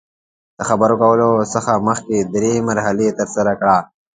د 0.57 0.59
خبرو 0.69 0.95
کولو 1.03 1.29
څخه 1.53 1.71
مخکې 1.87 2.17
درې 2.33 2.53
مرحلې 2.69 3.07
ترسره 3.19 3.53
کړه. 3.59 3.77